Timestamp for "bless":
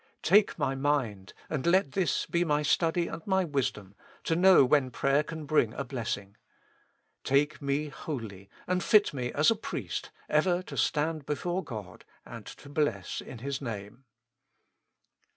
12.67-13.21